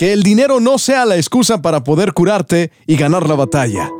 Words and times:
Que 0.00 0.14
el 0.14 0.22
dinero 0.22 0.60
no 0.60 0.78
sea 0.78 1.04
la 1.04 1.16
excusa 1.16 1.60
para 1.60 1.84
poder 1.84 2.14
curarte 2.14 2.72
y 2.86 2.96
ganar 2.96 3.28
la 3.28 3.34
batalla. 3.34 3.90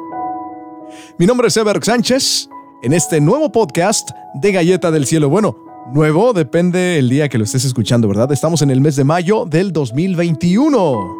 Mi 1.19 1.27
nombre 1.27 1.49
es 1.49 1.57
Ever 1.59 1.85
Sánchez, 1.85 2.49
en 2.83 2.95
este 2.95 3.21
nuevo 3.21 3.53
podcast 3.53 4.09
de 4.33 4.51
Galleta 4.51 4.91
del 4.91 5.05
Cielo. 5.05 5.29
Bueno, 5.29 5.59
nuevo 5.93 6.33
depende 6.33 6.99
el 6.99 7.11
día 7.11 7.29
que 7.29 7.37
lo 7.37 7.45
estés 7.45 7.67
escuchando, 7.67 8.09
¿verdad? 8.09 8.33
Estamos 8.33 8.63
en 8.63 8.71
el 8.71 8.81
mes 8.81 8.97
de 8.97 9.05
mayo 9.05 9.45
del 9.45 9.75
2021. 9.75 11.17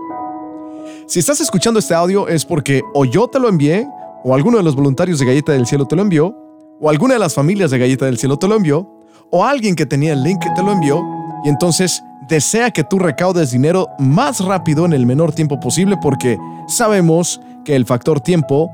Si 1.07 1.19
estás 1.19 1.43
escuchando 1.43 1.79
este 1.79 1.93
audio 1.93 2.27
es 2.27 2.47
porque 2.47 2.81
o 2.95 3.05
yo 3.05 3.29
te 3.29 3.39
lo 3.39 3.51
envié, 3.51 3.87
o 4.25 4.35
alguno 4.35 4.57
de 4.57 4.63
los 4.63 4.77
voluntarios 4.77 5.19
de 5.19 5.27
Galleta 5.27 5.53
del 5.53 5.67
Cielo 5.67 5.85
te 5.85 5.95
lo 5.95 6.01
envió, 6.01 6.35
o 6.81 6.89
alguna 6.89 7.13
de 7.13 7.21
las 7.21 7.35
familias 7.35 7.71
de 7.71 7.79
Galleta 7.79 8.07
del 8.07 8.17
Cielo 8.17 8.39
te 8.39 8.49
lo 8.49 8.57
envió, 8.57 8.91
o 9.31 9.45
alguien 9.45 9.75
que 9.75 9.85
tenía 9.85 10.15
el 10.15 10.23
link 10.23 10.41
te 10.57 10.63
lo 10.63 10.73
envió, 10.73 11.05
y 11.45 11.51
entonces 11.51 12.03
desea 12.31 12.71
que 12.71 12.85
tú 12.85 12.99
recaudes 12.99 13.51
dinero 13.51 13.89
más 13.99 14.43
rápido 14.43 14.87
en 14.87 14.93
el 14.93 15.05
menor 15.05 15.33
tiempo 15.33 15.59
posible 15.59 15.99
porque 16.01 16.39
sabemos 16.69 17.41
que 17.65 17.75
el 17.75 17.85
factor 17.85 18.21
tiempo 18.21 18.71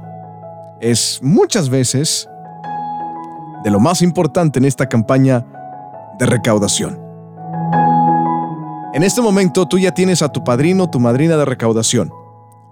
es 0.81 1.19
muchas 1.23 1.71
veces 1.71 2.29
de 3.65 3.71
lo 3.71 3.81
más 3.81 4.03
importante 4.03 4.59
en 4.59 4.67
esta 4.67 4.89
campaña 4.89 5.45
de 6.19 6.27
recaudación. 6.27 7.01
En 8.93 9.03
este 9.03 9.23
momento 9.23 9.67
tú 9.67 9.79
ya 9.79 9.93
tienes 9.93 10.21
a 10.21 10.29
tu 10.29 10.45
padrino 10.45 10.91
tu 10.91 11.01
madrina 11.01 11.37
de 11.37 11.47
recaudación. 11.47 12.13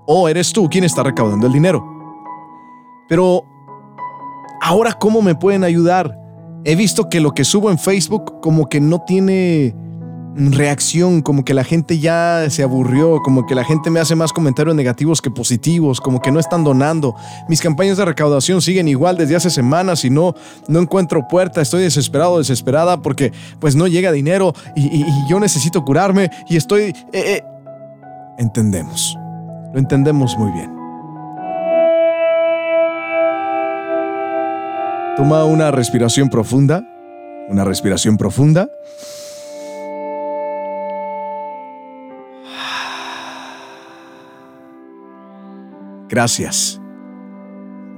O 0.06 0.28
eres 0.28 0.52
tú 0.52 0.68
quien 0.68 0.84
está 0.84 1.02
recaudando 1.02 1.46
el 1.46 1.52
dinero. 1.54 1.82
Pero, 3.08 3.44
ahora, 4.60 4.92
¿cómo 4.92 5.22
me 5.22 5.34
pueden 5.34 5.64
ayudar? 5.64 6.18
He 6.64 6.76
visto 6.76 7.08
que 7.08 7.20
lo 7.20 7.32
que 7.32 7.44
subo 7.44 7.70
en 7.70 7.78
Facebook 7.78 8.40
como 8.40 8.68
que 8.68 8.80
no 8.80 9.00
tiene 9.00 9.74
reacción, 10.36 11.22
como 11.22 11.44
que 11.44 11.54
la 11.54 11.64
gente 11.64 11.98
ya 11.98 12.46
se 12.50 12.62
aburrió, 12.62 13.20
como 13.22 13.46
que 13.46 13.54
la 13.54 13.64
gente 13.64 13.90
me 13.90 14.00
hace 14.00 14.14
más 14.14 14.32
comentarios 14.32 14.74
negativos 14.74 15.22
que 15.22 15.30
positivos, 15.30 16.00
como 16.00 16.20
que 16.20 16.32
no 16.32 16.40
están 16.40 16.64
donando. 16.64 17.14
Mis 17.48 17.60
campañas 17.60 17.96
de 17.96 18.04
recaudación 18.04 18.60
siguen 18.60 18.88
igual 18.88 19.16
desde 19.16 19.36
hace 19.36 19.50
semanas 19.50 20.04
y 20.04 20.10
no, 20.10 20.34
no 20.68 20.80
encuentro 20.80 21.26
puerta, 21.28 21.60
estoy 21.60 21.82
desesperado, 21.82 22.38
desesperada 22.38 23.00
porque 23.00 23.32
pues 23.60 23.76
no 23.76 23.86
llega 23.86 24.12
dinero 24.12 24.54
y, 24.74 25.04
yo 25.28 25.38
necesito 25.40 25.84
curarme 25.84 26.30
y 26.48 26.56
estoy... 26.56 26.82
Eh, 26.82 26.94
eh. 27.12 27.44
Entendemos, 28.38 29.16
lo 29.72 29.78
entendemos 29.78 30.36
muy 30.36 30.50
bien. 30.52 30.74
Toma 35.16 35.44
una 35.44 35.70
respiración 35.70 36.28
profunda, 36.28 36.82
una 37.48 37.64
respiración 37.64 38.16
profunda. 38.16 38.68
Gracias. 46.14 46.80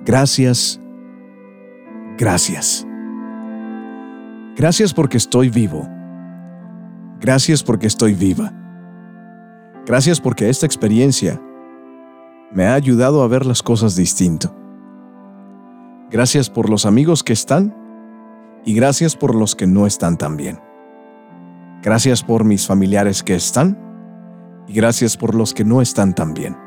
Gracias. 0.07 0.81
Gracias. 2.17 2.87
Gracias 4.57 4.95
porque 4.95 5.19
estoy 5.19 5.51
vivo. 5.51 5.87
Gracias 7.21 7.63
porque 7.63 7.87
estoy 7.87 8.15
viva. 8.15 8.55
Gracias 9.85 10.19
porque 10.19 10.49
esta 10.49 10.65
experiencia 10.65 11.39
me 12.53 12.65
ha 12.65 12.73
ayudado 12.73 13.23
a 13.23 13.29
ver 13.29 13.45
las 13.45 13.63
cosas 13.63 13.97
distinto. 13.97 14.51
Gracias 16.11 16.49
por 16.49 16.71
los 16.71 16.87
amigos 16.87 17.23
que 17.23 17.35
están 17.35 17.77
y 18.65 18.73
gracias 18.73 19.15
por 19.15 19.35
los 19.35 19.55
que 19.55 19.67
no 19.67 19.87
están 19.87 20.17
tan 20.17 20.39
bien. 20.39 20.59
Gracias 21.83 22.23
por 22.23 22.45
mis 22.45 22.67
familiares 22.67 23.23
que 23.23 23.35
están 23.35 23.79
y 24.67 24.73
gracias 24.73 25.19
por 25.19 25.35
los 25.35 25.53
que 25.53 25.67
no 25.67 25.83
están 25.83 26.15
tan 26.15 26.33
bien. 26.33 26.66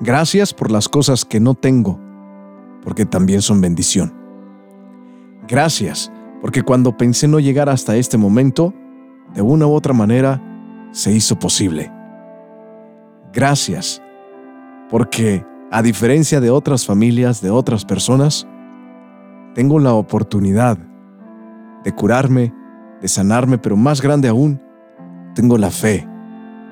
Gracias 0.00 0.52
por 0.52 0.70
las 0.70 0.88
cosas 0.88 1.24
que 1.24 1.40
no 1.40 1.54
tengo, 1.54 1.98
porque 2.82 3.06
también 3.06 3.42
son 3.42 3.60
bendición. 3.60 4.12
Gracias, 5.46 6.12
porque 6.40 6.62
cuando 6.62 6.96
pensé 6.96 7.28
no 7.28 7.38
llegar 7.38 7.68
hasta 7.68 7.96
este 7.96 8.18
momento, 8.18 8.74
de 9.34 9.42
una 9.42 9.66
u 9.66 9.72
otra 9.72 9.92
manera, 9.92 10.42
se 10.90 11.12
hizo 11.12 11.38
posible. 11.38 11.92
Gracias, 13.32 14.02
porque 14.90 15.44
a 15.70 15.82
diferencia 15.82 16.40
de 16.40 16.50
otras 16.50 16.84
familias, 16.84 17.40
de 17.40 17.50
otras 17.50 17.84
personas, 17.84 18.46
tengo 19.54 19.78
la 19.78 19.94
oportunidad 19.94 20.78
de 21.84 21.92
curarme, 21.92 22.52
de 23.00 23.08
sanarme, 23.08 23.58
pero 23.58 23.76
más 23.76 24.00
grande 24.00 24.28
aún, 24.28 24.60
tengo 25.34 25.56
la 25.58 25.70
fe, 25.70 26.08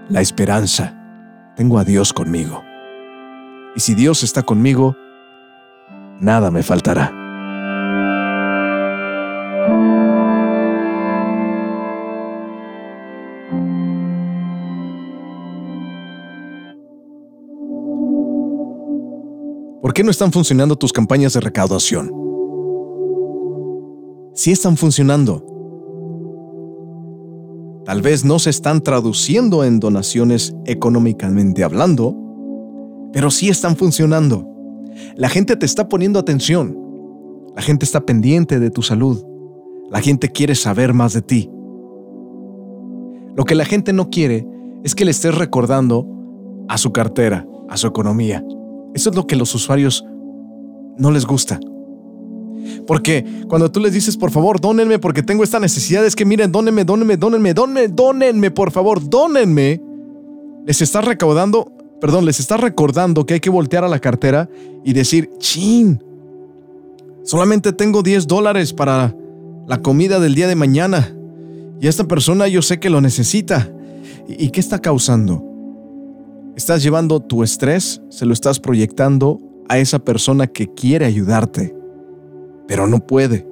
la 0.08 0.20
esperanza, 0.20 1.54
tengo 1.56 1.78
a 1.78 1.84
Dios 1.84 2.12
conmigo 2.12 2.62
y 3.75 3.81
si 3.81 3.94
Dios 3.94 4.22
está 4.22 4.42
conmigo, 4.42 4.97
nada 6.20 6.50
me 6.50 6.62
faltará. 6.62 7.20
¿Por 19.81 19.94
qué 19.94 20.04
no 20.04 20.10
están 20.10 20.31
funcionando 20.31 20.76
tus 20.76 20.92
campañas 20.92 21.32
de 21.32 21.41
recaudación? 21.41 22.12
Sí 24.34 24.52
están 24.52 24.76
funcionando. 24.76 25.44
Tal 27.84 28.02
vez 28.02 28.25
no 28.25 28.38
se 28.38 28.50
están 28.50 28.82
traduciendo 28.82 29.64
en 29.64 29.81
donaciones 29.81 30.54
económicamente 30.64 31.64
hablando, 31.64 32.14
pero 33.12 33.31
sí 33.31 33.48
están 33.48 33.76
funcionando. 33.76 34.47
La 35.16 35.28
gente 35.28 35.56
te 35.56 35.66
está 35.66 35.88
poniendo 35.88 36.19
atención. 36.19 36.76
La 37.54 37.62
gente 37.62 37.84
está 37.84 38.00
pendiente 38.00 38.60
de 38.60 38.71
tu 38.71 38.82
salud. 38.82 39.25
La 39.91 40.00
gente 40.00 40.31
quiere 40.31 40.54
saber 40.54 40.94
más 40.94 41.12
de 41.12 41.22
ti. 41.22 41.50
Lo 43.34 43.44
que 43.44 43.54
la 43.54 43.65
gente 43.65 43.93
no 43.93 44.10
quiere 44.10 44.47
es 44.84 44.94
que 44.94 45.04
le 45.04 45.10
estés 45.10 45.34
recordando 45.34 46.06
a 46.69 46.78
su 46.78 46.93
cartera, 46.93 47.47
a 47.69 47.76
su 47.76 47.87
economía. 47.87 48.44
Eso 48.94 49.10
es 49.10 49.16
lo 49.16 49.26
que 49.26 49.37
los 49.37 49.54
usuarios 49.54 50.04
no 50.97 51.10
les 51.10 51.26
gusta. 51.26 51.59
Porque 52.87 53.25
cuando 53.49 53.70
tú 53.70 53.81
les 53.81 53.93
dices, 53.93 54.16
por 54.16 54.31
favor, 54.31 54.60
dónenme 54.60 54.99
porque 54.99 55.22
tengo 55.22 55.43
esta 55.43 55.59
necesidad, 55.59 56.04
es 56.04 56.15
que 56.15 56.25
miren, 56.25 56.53
dónenme, 56.53 56.84
dónenme, 56.84 57.16
dónenme, 57.16 57.54
dónenme, 57.54 57.88
dónenme, 57.88 58.50
por 58.50 58.70
favor, 58.70 59.09
dónenme, 59.09 59.81
les 60.66 60.82
estás 60.82 61.04
recaudando 61.04 61.72
perdón, 62.00 62.25
les 62.25 62.41
está 62.41 62.56
recordando 62.56 63.27
que 63.27 63.34
hay 63.34 63.41
que 63.41 63.50
voltear 63.50 63.84
a 63.84 63.88
la 63.88 63.99
cartera 63.99 64.49
y 64.84 64.93
decir, 64.93 65.31
chin, 65.38 66.03
solamente 67.22 67.72
tengo 67.72 68.03
10 68.03 68.27
dólares 68.27 68.72
para 68.72 69.15
la 69.66 69.83
comida 69.83 70.19
del 70.19 70.34
día 70.34 70.49
de 70.49 70.56
mañana 70.56 71.15
y 71.81 71.87
esta 71.87 72.05
persona 72.05 72.47
yo 72.49 72.62
sé 72.62 72.78
que 72.78 72.91
lo 72.91 73.00
necesita. 73.00 73.71
¿Y 74.28 74.50
qué 74.50 74.61
está 74.61 74.78
causando? 74.81 75.44
Estás 76.55 76.83
llevando 76.83 77.21
tu 77.21 77.43
estrés, 77.43 78.03
se 78.11 78.27
lo 78.27 78.32
estás 78.32 78.61
proyectando 78.61 79.41
a 79.69 79.78
esa 79.78 79.99
persona 79.99 80.47
que 80.47 80.72
quiere 80.75 81.06
ayudarte, 81.06 81.75
pero 82.67 82.87
no 82.87 83.00
puede. 83.00 83.47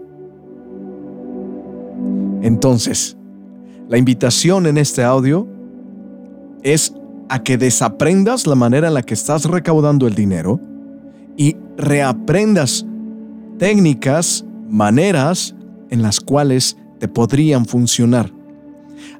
Entonces, 2.42 3.16
la 3.88 3.96
invitación 3.96 4.66
en 4.66 4.76
este 4.76 5.02
audio 5.02 5.48
es 6.62 6.92
a 7.28 7.42
que 7.42 7.58
desaprendas 7.58 8.46
la 8.46 8.54
manera 8.54 8.88
en 8.88 8.94
la 8.94 9.02
que 9.02 9.14
estás 9.14 9.44
recaudando 9.44 10.06
el 10.06 10.14
dinero 10.14 10.60
y 11.36 11.56
reaprendas 11.76 12.86
técnicas, 13.58 14.44
maneras 14.68 15.54
en 15.90 16.02
las 16.02 16.20
cuales 16.20 16.76
te 16.98 17.08
podrían 17.08 17.66
funcionar. 17.66 18.32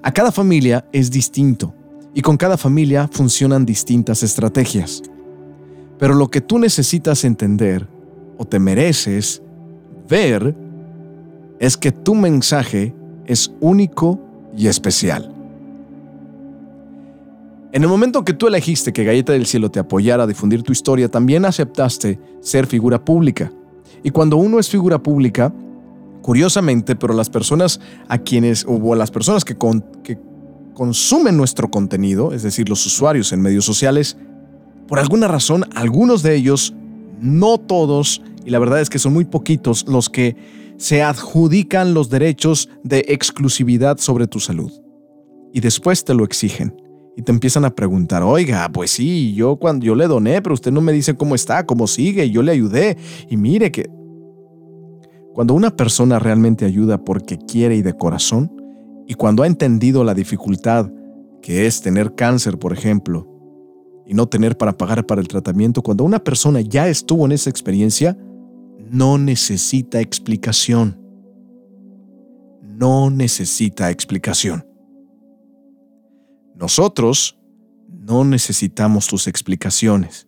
A 0.03 0.13
cada 0.13 0.33
familia 0.33 0.85
es 0.93 1.11
distinto 1.11 1.75
y 2.15 2.23
con 2.23 2.37
cada 2.37 2.57
familia 2.57 3.09
funcionan 3.11 3.65
distintas 3.65 4.23
estrategias. 4.23 5.03
Pero 5.99 6.15
lo 6.15 6.29
que 6.29 6.41
tú 6.41 6.59
necesitas 6.59 7.25
entender 7.25 7.87
o 8.37 8.45
te 8.45 8.59
mereces 8.59 9.43
ver 10.09 10.57
es 11.59 11.77
que 11.77 11.93
tu 11.93 12.15
mensaje 12.15 12.95
es 13.27 13.53
único 13.61 14.21
y 14.57 14.69
especial. 14.69 15.38
En 17.71 17.83
el 17.83 17.89
momento 17.89 18.25
que 18.25 18.33
tú 18.33 18.47
elegiste 18.47 18.95
que 18.95 19.05
Galleta 19.05 19.35
del 19.35 19.45
Cielo 19.45 19.71
te 19.71 19.79
apoyara 19.79 20.23
a 20.23 20.27
difundir 20.27 20.63
tu 20.63 20.73
historia, 20.73 21.11
también 21.11 21.45
aceptaste 21.45 22.19
ser 22.41 22.67
figura 22.67 23.05
pública. 23.05 23.53
Y 24.03 24.11
cuando 24.11 24.39
uno 24.39 24.59
es 24.59 24.71
figura 24.71 25.03
pública, 25.03 25.53
curiosamente, 26.23 26.97
pero 26.97 27.13
las 27.13 27.29
personas 27.29 27.79
a 28.09 28.17
quienes, 28.17 28.65
o 28.67 28.95
las 28.95 29.11
personas 29.11 29.45
que, 29.45 29.55
que 30.03 30.19
consumen 30.73 31.37
nuestro 31.37 31.71
contenido, 31.71 32.33
es 32.33 32.43
decir, 32.43 32.71
los 32.71 32.87
usuarios 32.87 33.35
en 33.35 33.43
medios 33.43 33.67
sociales, 33.67 34.17
por 34.87 34.99
alguna 34.99 35.29
razón, 35.29 35.67
algunos 35.75 36.23
de 36.23 36.37
ellos, 36.37 36.73
no 37.21 37.59
todos, 37.59 38.23
y 38.47 38.51
la 38.51 38.61
verdad 38.61 38.81
es 38.81 38.89
que 38.89 38.99
son 38.99 39.13
muy 39.13 39.27
poquitos 39.27 39.87
los 39.87 40.09
que 40.09 40.37
se 40.79 41.03
adjudican 41.03 41.93
los 41.93 42.09
derechos 42.09 42.71
de 42.83 43.05
exclusividad 43.09 43.99
sobre 43.99 44.27
tu 44.27 44.41
salud. 44.41 44.73
Y 45.53 45.61
después 45.61 46.05
te 46.05 46.15
lo 46.15 46.25
exigen 46.25 46.78
y 47.19 47.23
te 47.23 47.33
empiezan 47.33 47.65
a 47.65 47.75
preguntar, 47.75 48.23
oiga, 48.23 48.71
pues 48.73 48.93
sí, 48.93 49.35
yo 49.35 49.57
cuando 49.57 49.85
yo 49.85 49.97
le 49.97 50.07
doné, 50.07 50.41
pero 50.41 50.55
usted 50.55 50.71
no 50.71 50.81
me 50.81 50.93
dice 50.93 51.17
cómo 51.17 51.35
está, 51.35 51.67
cómo 51.67 51.89
sigue, 51.89 52.31
yo 52.31 52.45
le 52.45 52.53
ayudé. 52.53 52.97
Y 53.29 53.37
mire 53.37 53.73
que 53.73 53.91
cuando 55.35 55.55
una 55.55 55.75
persona 55.75 56.21
realmente 56.21 56.65
ayuda 56.65 57.03
porque 57.05 57.37
quiere 57.37 57.75
y 57.75 57.83
de 57.83 57.93
corazón, 57.93 58.53
y 59.09 59.15
cuando 59.15 59.43
ha 59.43 59.49
entendido 59.49 60.05
la 60.05 60.15
dificultad 60.15 60.93
que 61.43 61.67
es 61.67 61.81
tener 61.81 62.15
cáncer, 62.15 62.57
por 62.57 62.73
ejemplo, 62.73 63.27
y 64.07 64.15
no 64.15 64.29
tener 64.29 64.57
para 64.57 64.79
pagar 64.79 65.05
para 65.05 65.21
el 65.21 65.27
tratamiento, 65.27 65.83
cuando 65.83 66.05
una 66.05 66.21
persona 66.21 66.61
ya 66.61 66.87
estuvo 66.87 67.27
en 67.27 67.33
esa 67.33 67.51
experiencia, 67.51 68.17
no 68.93 69.19
necesita 69.19 70.01
explicación. 70.01 70.97
No 72.63 73.11
necesita 73.11 73.91
explicación. 73.91 74.69
Nosotros 76.59 77.39
no 77.89 78.25
necesitamos 78.25 79.07
tus 79.07 79.29
explicaciones. 79.29 80.27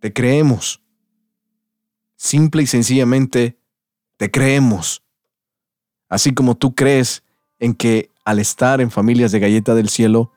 Te 0.00 0.10
creemos. 0.12 0.82
Simple 2.16 2.62
y 2.62 2.66
sencillamente, 2.66 3.60
te 4.16 4.30
creemos. 4.30 5.02
Así 6.08 6.32
como 6.32 6.56
tú 6.56 6.74
crees 6.74 7.22
en 7.58 7.74
que 7.74 8.10
al 8.24 8.38
estar 8.38 8.80
en 8.80 8.90
familias 8.90 9.32
de 9.32 9.40
galleta 9.40 9.74
del 9.74 9.90
cielo, 9.90 10.32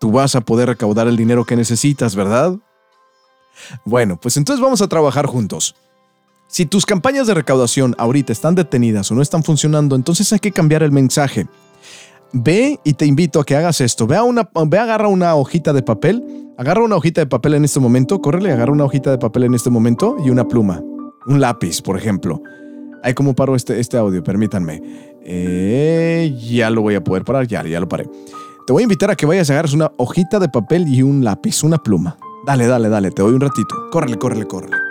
tú 0.00 0.10
vas 0.10 0.34
a 0.34 0.40
poder 0.40 0.68
recaudar 0.68 1.06
el 1.06 1.18
dinero 1.18 1.44
que 1.44 1.54
necesitas, 1.54 2.16
¿verdad? 2.16 2.58
Bueno, 3.84 4.18
pues 4.18 4.38
entonces 4.38 4.62
vamos 4.62 4.80
a 4.80 4.88
trabajar 4.88 5.26
juntos. 5.26 5.76
Si 6.46 6.64
tus 6.64 6.86
campañas 6.86 7.26
de 7.26 7.34
recaudación 7.34 7.94
ahorita 7.98 8.32
están 8.32 8.54
detenidas 8.54 9.10
o 9.10 9.14
no 9.14 9.20
están 9.20 9.44
funcionando, 9.44 9.96
entonces 9.96 10.32
hay 10.32 10.38
que 10.38 10.50
cambiar 10.50 10.82
el 10.82 10.92
mensaje. 10.92 11.46
Ve 12.32 12.78
y 12.84 12.94
te 12.94 13.06
invito 13.06 13.40
a 13.40 13.44
que 13.44 13.56
hagas 13.56 13.80
esto. 13.80 14.06
Ve 14.06 14.16
a, 14.16 14.22
una, 14.22 14.48
ve 14.66 14.78
agarra 14.78 15.08
una 15.08 15.34
hojita 15.34 15.72
de 15.72 15.82
papel. 15.82 16.24
Agarra 16.56 16.84
una 16.84 16.96
hojita 16.96 17.20
de 17.20 17.26
papel 17.26 17.54
en 17.54 17.64
este 17.64 17.80
momento. 17.80 18.20
Córrele, 18.20 18.52
agarra 18.52 18.72
una 18.72 18.84
hojita 18.84 19.10
de 19.10 19.18
papel 19.18 19.44
en 19.44 19.54
este 19.54 19.70
momento 19.70 20.16
y 20.24 20.30
una 20.30 20.46
pluma. 20.46 20.82
Un 21.26 21.40
lápiz, 21.40 21.82
por 21.82 21.96
ejemplo. 21.96 22.42
Ahí 23.02 23.14
como 23.14 23.34
paro 23.34 23.56
este, 23.56 23.80
este 23.80 23.96
audio, 23.96 24.22
permítanme. 24.22 24.82
Eh, 25.24 26.36
ya 26.50 26.70
lo 26.70 26.82
voy 26.82 26.94
a 26.94 27.02
poder 27.02 27.24
parar, 27.24 27.46
ya, 27.46 27.64
ya 27.64 27.80
lo 27.80 27.88
paré. 27.88 28.08
Te 28.66 28.72
voy 28.72 28.82
a 28.82 28.84
invitar 28.84 29.10
a 29.10 29.16
que 29.16 29.26
vayas 29.26 29.48
a 29.50 29.54
agarrar 29.54 29.74
una 29.74 29.90
hojita 29.96 30.38
de 30.38 30.48
papel 30.48 30.86
y 30.86 31.02
un 31.02 31.24
lápiz, 31.24 31.62
una 31.62 31.78
pluma. 31.78 32.18
Dale, 32.46 32.66
dale, 32.66 32.88
dale, 32.88 33.10
te 33.10 33.22
doy 33.22 33.32
un 33.32 33.40
ratito. 33.40 33.74
Córrele, 33.90 34.16
córrele, 34.16 34.46
córrele. 34.46 34.89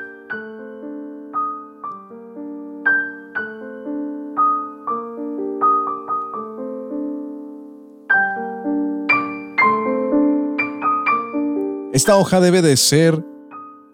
Esta 11.99 12.15
hoja 12.15 12.39
debe 12.39 12.61
de 12.61 12.77
ser 12.77 13.25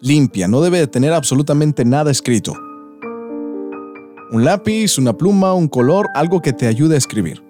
limpia, 0.00 0.46
no 0.46 0.60
debe 0.60 0.78
de 0.78 0.86
tener 0.86 1.12
absolutamente 1.12 1.84
nada 1.84 2.12
escrito. 2.12 2.52
Un 4.30 4.44
lápiz, 4.44 4.96
una 4.96 5.12
pluma, 5.12 5.54
un 5.54 5.66
color, 5.66 6.06
algo 6.14 6.40
que 6.40 6.52
te 6.52 6.68
ayude 6.68 6.94
a 6.94 6.98
escribir. 6.98 7.42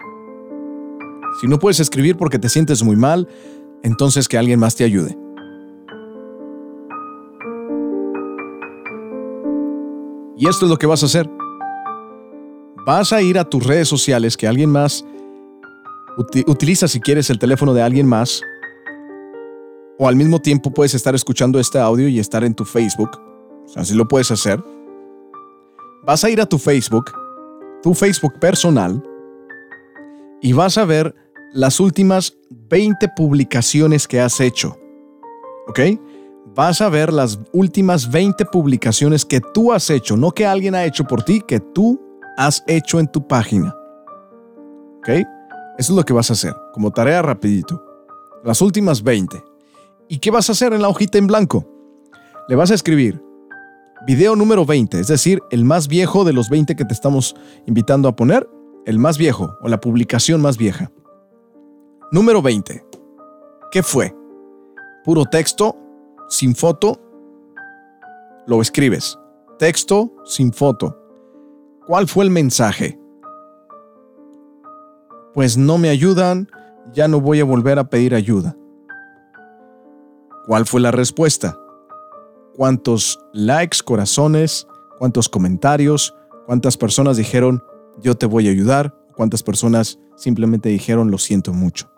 Si 1.39 1.45
no 1.45 1.59
puedes 1.59 1.79
escribir 1.79 2.17
porque 2.17 2.39
te 2.39 2.49
sientes 2.49 2.81
muy 2.81 2.95
mal, 2.95 3.27
entonces 3.83 4.27
que 4.27 4.35
alguien 4.35 4.59
más 4.59 4.75
te 4.75 4.83
ayude. 4.83 5.15
Y 10.37 10.49
esto 10.49 10.65
es 10.65 10.71
lo 10.71 10.77
que 10.79 10.87
vas 10.87 11.03
a 11.03 11.05
hacer. 11.05 11.29
Vas 12.83 13.13
a 13.13 13.21
ir 13.21 13.37
a 13.37 13.47
tus 13.47 13.63
redes 13.63 13.87
sociales 13.87 14.35
que 14.35 14.47
alguien 14.47 14.71
más 14.71 15.05
utiliza 16.47 16.87
si 16.87 16.99
quieres 16.99 17.29
el 17.29 17.37
teléfono 17.37 17.75
de 17.75 17.83
alguien 17.83 18.07
más 18.07 18.41
o 19.97 20.07
al 20.07 20.15
mismo 20.15 20.39
tiempo 20.39 20.71
puedes 20.71 20.93
estar 20.93 21.15
escuchando 21.15 21.59
este 21.59 21.79
audio 21.79 22.07
y 22.07 22.19
estar 22.19 22.43
en 22.43 22.53
tu 22.53 22.65
Facebook. 22.65 23.11
Así 23.75 23.93
lo 23.93 24.07
puedes 24.07 24.31
hacer. 24.31 24.63
Vas 26.03 26.23
a 26.23 26.29
ir 26.29 26.39
a 26.39 26.45
tu 26.45 26.57
Facebook, 26.57 27.11
tu 27.81 27.93
Facebook 27.93 28.39
personal, 28.39 29.03
y 30.41 30.53
vas 30.53 30.77
a 30.77 30.85
ver 30.85 31.13
las 31.51 31.79
últimas 31.79 32.37
20 32.49 33.09
publicaciones 33.15 34.07
que 34.07 34.21
has 34.21 34.39
hecho. 34.39 34.77
¿Ok? 35.67 35.79
Vas 36.55 36.81
a 36.81 36.89
ver 36.89 37.11
las 37.11 37.39
últimas 37.51 38.09
20 38.09 38.45
publicaciones 38.45 39.25
que 39.25 39.41
tú 39.41 39.73
has 39.73 39.89
hecho, 39.89 40.15
no 40.15 40.31
que 40.31 40.45
alguien 40.45 40.75
ha 40.75 40.85
hecho 40.85 41.03
por 41.03 41.23
ti, 41.23 41.41
que 41.45 41.59
tú 41.59 41.99
has 42.37 42.63
hecho 42.67 42.99
en 42.99 43.11
tu 43.11 43.27
página. 43.27 43.75
¿Ok? 44.99 45.09
Eso 45.09 45.25
es 45.77 45.89
lo 45.89 46.03
que 46.03 46.13
vas 46.13 46.29
a 46.29 46.33
hacer, 46.33 46.53
como 46.73 46.91
tarea 46.91 47.21
rapidito. 47.21 47.83
Las 48.43 48.61
últimas 48.61 49.03
20. 49.03 49.43
¿Y 50.09 50.19
qué 50.19 50.31
vas 50.31 50.49
a 50.49 50.53
hacer 50.53 50.73
en 50.73 50.81
la 50.81 50.89
hojita 50.89 51.17
en 51.17 51.27
blanco? 51.27 51.65
Le 52.47 52.55
vas 52.55 52.71
a 52.71 52.75
escribir 52.75 53.21
video 54.05 54.35
número 54.35 54.65
20, 54.65 54.99
es 54.99 55.07
decir, 55.07 55.41
el 55.51 55.65
más 55.65 55.87
viejo 55.87 56.23
de 56.23 56.31
los 56.31 56.49
20 56.49 56.75
que 56.75 56.85
te 56.85 56.93
estamos 56.93 57.35
invitando 57.65 58.07
a 58.07 58.15
poner, 58.15 58.47
el 58.85 58.99
más 58.99 59.17
viejo 59.17 59.57
o 59.61 59.67
la 59.67 59.81
publicación 59.81 60.41
más 60.41 60.57
vieja. 60.57 60.91
Número 62.11 62.41
20. 62.41 62.85
¿Qué 63.71 63.83
fue? 63.83 64.15
Puro 65.03 65.25
texto, 65.25 65.75
sin 66.29 66.55
foto. 66.55 67.01
Lo 68.45 68.61
escribes. 68.61 69.19
Texto, 69.59 70.13
sin 70.23 70.53
foto. 70.53 70.97
¿Cuál 71.85 72.07
fue 72.07 72.23
el 72.23 72.31
mensaje? 72.31 72.97
Pues 75.33 75.57
no 75.57 75.77
me 75.77 75.89
ayudan, 75.89 76.47
ya 76.93 77.09
no 77.09 77.19
voy 77.19 77.41
a 77.41 77.45
volver 77.45 77.77
a 77.77 77.89
pedir 77.89 78.15
ayuda. 78.15 78.55
¿Cuál 80.47 80.65
fue 80.65 80.79
la 80.79 80.91
respuesta? 80.91 81.59
¿Cuántos 82.55 83.19
likes, 83.33 83.79
corazones, 83.83 84.65
cuántos 84.97 85.27
comentarios, 85.27 86.15
cuántas 86.45 86.77
personas 86.77 87.17
dijeron 87.17 87.61
yo 88.01 88.15
te 88.15 88.27
voy 88.27 88.47
a 88.47 88.51
ayudar? 88.51 88.97
¿Cuántas 89.13 89.43
personas 89.43 89.99
simplemente 90.15 90.69
dijeron 90.69 91.11
lo 91.11 91.17
siento 91.17 91.51
mucho? 91.51 91.91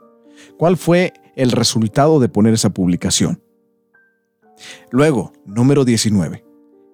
¿Cuál 0.57 0.78
fue 0.78 1.13
el 1.36 1.51
resultado 1.51 2.19
de 2.19 2.28
poner 2.28 2.56
esa 2.56 2.72
publicación? 2.72 3.40
Luego, 4.90 5.31
número 5.45 5.86
19. 5.86 6.44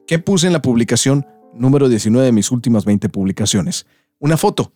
¿Qué 0.08 0.19
puse 0.19 0.48
en 0.48 0.54
la 0.54 0.62
publicación 0.62 1.25
número 1.54 1.88
19 1.88 2.25
de 2.25 2.34
mis 2.34 2.51
últimas 2.51 2.84
20 2.84 3.08
publicaciones? 3.08 3.86
Una 4.19 4.36
foto. 4.36 4.74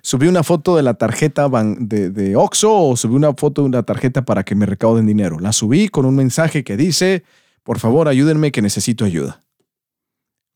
Subí 0.00 0.28
una 0.28 0.42
foto 0.42 0.76
de 0.76 0.82
la 0.82 0.94
tarjeta 0.94 1.48
de, 1.48 2.10
de 2.10 2.36
Oxxo 2.36 2.72
o 2.72 2.96
subí 2.96 3.14
una 3.16 3.34
foto 3.34 3.62
de 3.62 3.68
una 3.68 3.82
tarjeta 3.82 4.24
para 4.24 4.44
que 4.44 4.54
me 4.54 4.66
recauden 4.66 5.06
dinero. 5.06 5.38
La 5.40 5.52
subí 5.52 5.88
con 5.88 6.06
un 6.06 6.14
mensaje 6.14 6.62
que 6.64 6.76
dice, 6.76 7.24
por 7.62 7.78
favor 7.78 8.08
ayúdenme 8.08 8.52
que 8.52 8.62
necesito 8.62 9.04
ayuda. 9.04 9.42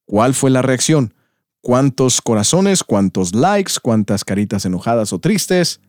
¿Cuál 0.04 0.34
fue 0.34 0.50
la 0.50 0.62
reacción? 0.62 1.12
¿Cuántos 1.60 2.22
corazones? 2.22 2.84
¿Cuántos 2.84 3.34
likes? 3.34 3.74
¿Cuántas 3.82 4.24
caritas 4.24 4.64
enojadas 4.64 5.12
o 5.12 5.18
tristes? 5.18 5.80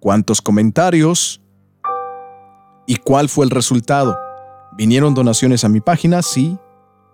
¿Cuántos 0.00 0.40
comentarios? 0.40 1.42
¿Y 2.86 2.96
cuál 2.96 3.28
fue 3.28 3.44
el 3.44 3.50
resultado? 3.50 4.18
¿Vinieron 4.78 5.14
donaciones 5.14 5.64
a 5.64 5.68
mi 5.68 5.80
página? 5.80 6.22
¿Sí 6.22 6.56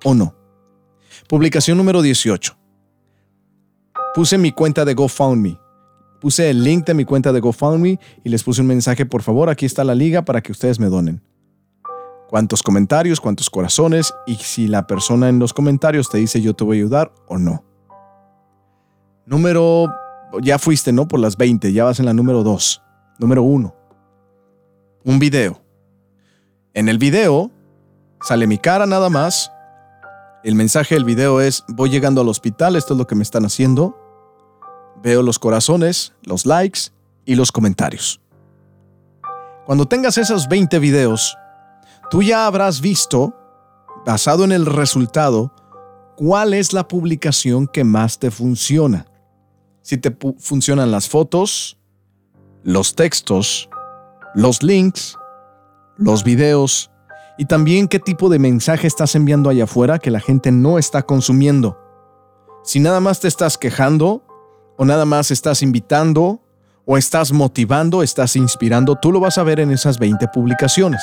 o 0.04 0.14
no? 0.14 0.36
Publicación 1.28 1.76
número 1.76 2.02
18. 2.02 2.56
Puse 4.14 4.38
mi 4.38 4.52
cuenta 4.52 4.84
de 4.84 4.94
GoFundMe 4.94 5.61
puse 6.22 6.48
el 6.48 6.62
link 6.62 6.86
de 6.86 6.94
mi 6.94 7.04
cuenta 7.04 7.32
de 7.32 7.40
GoFundMe 7.40 7.98
y 8.22 8.28
les 8.28 8.44
puse 8.44 8.60
un 8.60 8.68
mensaje, 8.68 9.04
por 9.04 9.22
favor, 9.22 9.50
aquí 9.50 9.66
está 9.66 9.82
la 9.82 9.96
liga 9.96 10.24
para 10.24 10.40
que 10.40 10.52
ustedes 10.52 10.78
me 10.78 10.86
donen. 10.86 11.20
Cuántos 12.28 12.62
comentarios, 12.62 13.20
cuántos 13.20 13.50
corazones 13.50 14.14
y 14.24 14.36
si 14.36 14.68
la 14.68 14.86
persona 14.86 15.28
en 15.28 15.40
los 15.40 15.52
comentarios 15.52 16.08
te 16.08 16.18
dice 16.18 16.40
yo 16.40 16.54
te 16.54 16.62
voy 16.62 16.76
a 16.76 16.80
ayudar 16.80 17.12
o 17.26 17.38
no. 17.38 17.64
Número, 19.26 19.92
ya 20.40 20.60
fuiste, 20.60 20.92
¿no? 20.92 21.08
Por 21.08 21.18
las 21.18 21.36
20, 21.36 21.72
ya 21.72 21.82
vas 21.82 21.98
en 21.98 22.06
la 22.06 22.14
número 22.14 22.44
2. 22.44 22.82
Número 23.18 23.42
1. 23.42 23.74
Un 25.04 25.18
video. 25.18 25.60
En 26.72 26.88
el 26.88 26.98
video 26.98 27.50
sale 28.20 28.46
mi 28.46 28.58
cara 28.58 28.86
nada 28.86 29.10
más. 29.10 29.50
El 30.44 30.54
mensaje 30.54 30.94
del 30.94 31.04
video 31.04 31.40
es, 31.40 31.64
voy 31.66 31.90
llegando 31.90 32.20
al 32.20 32.28
hospital, 32.28 32.76
esto 32.76 32.94
es 32.94 32.98
lo 32.98 33.08
que 33.08 33.16
me 33.16 33.24
están 33.24 33.44
haciendo. 33.44 34.01
Veo 35.02 35.22
los 35.22 35.38
corazones, 35.38 36.12
los 36.22 36.46
likes 36.46 36.80
y 37.24 37.34
los 37.34 37.50
comentarios. 37.50 38.20
Cuando 39.66 39.86
tengas 39.86 40.18
esos 40.18 40.48
20 40.48 40.78
videos, 40.78 41.36
tú 42.10 42.22
ya 42.22 42.46
habrás 42.46 42.80
visto, 42.80 43.34
basado 44.04 44.44
en 44.44 44.52
el 44.52 44.66
resultado, 44.66 45.52
cuál 46.16 46.54
es 46.54 46.72
la 46.72 46.86
publicación 46.86 47.66
que 47.66 47.84
más 47.84 48.18
te 48.18 48.30
funciona. 48.30 49.06
Si 49.82 49.98
te 49.98 50.16
funcionan 50.38 50.90
las 50.90 51.08
fotos, 51.08 51.78
los 52.62 52.94
textos, 52.94 53.68
los 54.34 54.62
links, 54.62 55.18
los 55.96 56.24
videos 56.24 56.90
y 57.38 57.46
también 57.46 57.88
qué 57.88 57.98
tipo 57.98 58.28
de 58.28 58.38
mensaje 58.38 58.86
estás 58.86 59.14
enviando 59.14 59.50
allá 59.50 59.64
afuera 59.64 59.98
que 59.98 60.10
la 60.10 60.20
gente 60.20 60.52
no 60.52 60.78
está 60.78 61.02
consumiendo. 61.02 61.78
Si 62.62 62.78
nada 62.78 63.00
más 63.00 63.20
te 63.20 63.28
estás 63.28 63.58
quejando, 63.58 64.24
o 64.76 64.84
nada 64.84 65.04
más 65.04 65.30
estás 65.30 65.62
invitando 65.62 66.40
o 66.84 66.96
estás 66.96 67.32
motivando, 67.32 68.02
estás 68.02 68.36
inspirando, 68.36 68.96
tú 68.96 69.12
lo 69.12 69.20
vas 69.20 69.38
a 69.38 69.42
ver 69.42 69.60
en 69.60 69.70
esas 69.70 69.98
20 69.98 70.28
publicaciones. 70.28 71.02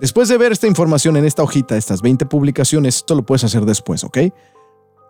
Después 0.00 0.28
de 0.28 0.38
ver 0.38 0.52
esta 0.52 0.68
información 0.68 1.16
en 1.16 1.24
esta 1.24 1.42
hojita, 1.42 1.76
estas 1.76 2.02
20 2.02 2.26
publicaciones, 2.26 2.96
esto 2.96 3.16
lo 3.16 3.26
puedes 3.26 3.42
hacer 3.42 3.64
después, 3.64 4.04
¿ok? 4.04 4.18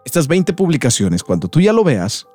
Estas 0.04 0.28
20 0.28 0.54
publicaciones, 0.54 1.22
cuando 1.22 1.48
tú 1.48 1.60
ya 1.60 1.74
lo 1.74 1.84
veas, 1.84 2.26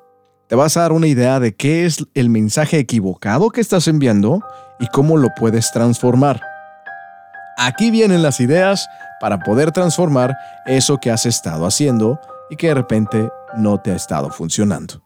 te 0.46 0.54
vas 0.54 0.76
a 0.76 0.82
dar 0.82 0.92
una 0.92 1.08
idea 1.08 1.40
de 1.40 1.56
qué 1.56 1.84
es 1.84 2.04
el 2.14 2.28
mensaje 2.28 2.78
equivocado 2.78 3.50
que 3.50 3.60
estás 3.60 3.88
enviando 3.88 4.40
y 4.78 4.86
cómo 4.88 5.16
lo 5.16 5.30
puedes 5.36 5.72
transformar. 5.72 6.40
Aquí 7.56 7.90
vienen 7.90 8.22
las 8.22 8.40
ideas 8.40 8.86
para 9.20 9.40
poder 9.40 9.72
transformar 9.72 10.36
eso 10.66 10.98
que 10.98 11.10
has 11.10 11.26
estado 11.26 11.66
haciendo 11.66 12.20
y 12.50 12.56
que 12.56 12.68
de 12.68 12.74
repente 12.74 13.30
no 13.56 13.78
te 13.78 13.92
ha 13.92 13.96
estado 13.96 14.30
funcionando. 14.30 15.02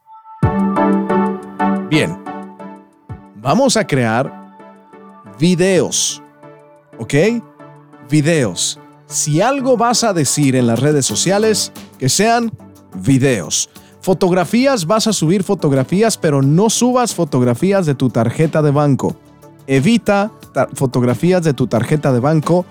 Bien, 1.90 2.19
vamos 3.37 3.76
a 3.76 3.87
crear 3.87 4.33
videos, 5.38 6.23
¿ok? 6.99 7.14
Videos. 8.11 8.78
Si 9.07 9.40
algo 9.40 9.76
vas 9.76 10.05
a 10.05 10.12
decir 10.12 10.55
en 10.55 10.67
las 10.67 10.81
redes 10.81 11.07
sociales, 11.07 11.73
que 11.99 12.09
sean 12.09 12.52
videos. 12.95 13.71
Fotografías, 14.00 14.87
vas 14.87 15.07
a 15.07 15.12
subir 15.12 15.43
fotografías, 15.43 16.17
pero 16.17 16.43
no 16.43 16.71
subas 16.71 17.14
fotografías 17.14 17.87
de 17.87 17.95
tu 17.95 18.11
tarjeta 18.11 18.62
de 18.62 18.71
banco. 18.71 19.17
Evita 19.67 20.31
fotografías 20.75 21.43
de 21.43 21.55
tu 21.55 21.67
tarjeta 21.67 22.12
de 22.12 22.21
banco 22.21 22.64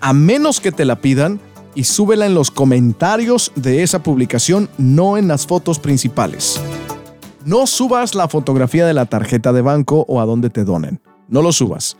a 0.00 0.12
menos 0.12 0.60
que 0.60 0.72
te 0.72 0.84
la 0.84 0.96
pidan 1.00 1.40
y 1.74 1.84
súbela 1.84 2.26
en 2.26 2.34
los 2.34 2.50
comentarios 2.50 3.52
de 3.54 3.82
esa 3.82 4.02
publicación, 4.02 4.68
no 4.78 5.16
en 5.16 5.28
las 5.28 5.46
fotos 5.46 5.78
principales. 5.78 6.60
No 7.44 7.66
subas 7.66 8.14
la 8.14 8.28
fotografía 8.28 8.86
de 8.86 8.94
la 8.94 9.06
tarjeta 9.06 9.52
de 9.52 9.62
banco 9.62 10.04
o 10.08 10.20
a 10.20 10.26
donde 10.26 10.50
te 10.50 10.64
donen. 10.64 11.00
No 11.28 11.42
lo 11.42 11.52
subas. 11.52 11.96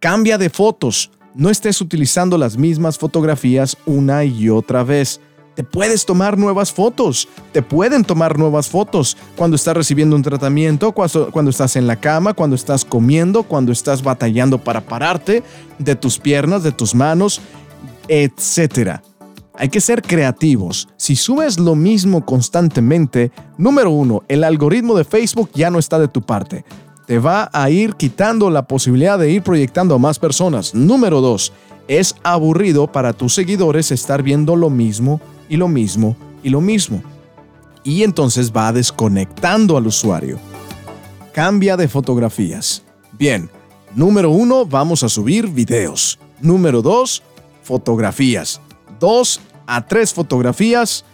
Cambia 0.00 0.38
de 0.38 0.50
fotos. 0.50 1.10
No 1.34 1.50
estés 1.50 1.80
utilizando 1.80 2.38
las 2.38 2.56
mismas 2.56 2.98
fotografías 2.98 3.76
una 3.84 4.24
y 4.24 4.48
otra 4.48 4.84
vez. 4.84 5.20
Te 5.54 5.64
puedes 5.64 6.04
tomar 6.04 6.36
nuevas 6.36 6.72
fotos. 6.72 7.28
Te 7.52 7.62
pueden 7.62 8.04
tomar 8.04 8.38
nuevas 8.38 8.68
fotos 8.68 9.16
cuando 9.36 9.56
estás 9.56 9.74
recibiendo 9.74 10.14
un 10.14 10.22
tratamiento, 10.22 10.92
cuando, 10.92 11.50
estás 11.50 11.76
en 11.76 11.86
la 11.86 11.96
cama, 11.96 12.34
cuando 12.34 12.56
estás 12.56 12.84
comiendo, 12.84 13.42
cuando 13.42 13.72
estás 13.72 14.02
batallando 14.02 14.58
para 14.58 14.82
pararte 14.82 15.42
de 15.78 15.96
tus 15.96 16.18
piernas, 16.18 16.62
de 16.62 16.72
tus 16.72 16.94
manos, 16.94 17.40
etc. 18.08 19.00
Hay 19.54 19.68
que 19.68 19.80
ser 19.80 20.02
creativos. 20.02 20.88
Si 20.96 21.16
subes 21.16 21.58
lo 21.58 21.74
mismo 21.74 22.24
constantemente, 22.24 23.32
número 23.56 23.90
uno, 23.90 24.22
el 24.28 24.44
algoritmo 24.44 24.94
de 24.96 25.04
Facebook 25.04 25.50
ya 25.54 25.70
no 25.70 25.78
está 25.78 25.98
de 25.98 26.08
tu 26.08 26.22
parte. 26.22 26.64
Te 27.06 27.18
va 27.18 27.48
a 27.52 27.70
ir 27.70 27.94
quitando 27.94 28.50
la 28.50 28.66
posibilidad 28.66 29.18
de 29.18 29.30
ir 29.30 29.42
proyectando 29.42 29.94
a 29.94 29.98
más 29.98 30.18
personas. 30.18 30.74
Número 30.74 31.20
dos, 31.20 31.52
es 31.88 32.16
aburrido 32.22 32.90
para 32.90 33.12
tus 33.12 33.34
seguidores 33.34 33.92
estar 33.92 34.22
viendo 34.22 34.56
lo 34.56 34.70
mismo 34.70 35.20
y 35.48 35.56
lo 35.56 35.68
mismo 35.68 36.16
y 36.42 36.50
lo 36.50 36.60
mismo. 36.60 37.02
Y 37.84 38.02
entonces 38.02 38.52
va 38.52 38.72
desconectando 38.72 39.76
al 39.76 39.86
usuario. 39.86 40.38
Cambia 41.32 41.76
de 41.76 41.86
fotografías. 41.86 42.82
Bien, 43.12 43.48
número 43.94 44.30
uno, 44.30 44.66
vamos 44.66 45.02
a 45.02 45.08
subir 45.08 45.46
videos. 45.48 46.18
Número 46.40 46.82
dos, 46.82 47.22
fotografías. 47.66 48.60
Dos 49.00 49.40
a 49.66 49.86
tres 49.86 50.14
fotografías, 50.14 51.04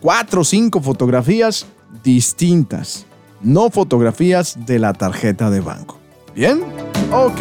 cuatro 0.00 0.42
o 0.42 0.44
cinco 0.44 0.80
fotografías 0.80 1.66
distintas. 2.02 3.04
No 3.42 3.70
fotografías 3.70 4.56
de 4.66 4.78
la 4.78 4.92
tarjeta 4.92 5.50
de 5.50 5.60
banco. 5.60 5.98
¿Bien? 6.34 6.62
Ok. 7.12 7.40